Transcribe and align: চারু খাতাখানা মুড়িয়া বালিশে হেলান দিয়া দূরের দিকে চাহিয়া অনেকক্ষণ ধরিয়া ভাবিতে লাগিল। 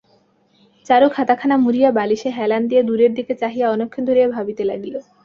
চারু 0.85 1.07
খাতাখানা 1.09 1.55
মুড়িয়া 1.57 1.89
বালিশে 1.91 2.29
হেলান 2.37 2.63
দিয়া 2.67 2.81
দূরের 2.83 3.11
দিকে 3.13 3.33
চাহিয়া 3.35 3.67
অনেকক্ষণ 3.69 4.03
ধরিয়া 4.05 4.27
ভাবিতে 4.35 4.63
লাগিল। 4.65 4.95